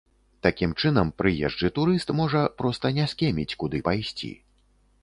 Такім 0.45 0.71
чынам, 0.83 1.11
прыезджы 1.21 1.71
турыст, 1.77 2.09
можа 2.21 2.41
проста 2.63 2.95
не 2.97 3.05
скеміць, 3.13 3.51
куды 3.63 3.85
пайсці. 3.91 4.35